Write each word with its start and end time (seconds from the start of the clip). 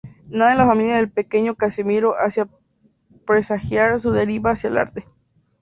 Nada 0.29 0.53
en 0.53 0.57
la 0.57 0.65
familia 0.65 0.95
del 0.95 1.11
pequeño 1.11 1.53
Casimiro 1.53 2.15
hacía 2.19 2.49
presagiar 3.27 3.99
su 3.99 4.09
deriva 4.11 4.49
hacia 4.49 4.69
el 4.71 4.79
arte. 4.79 5.05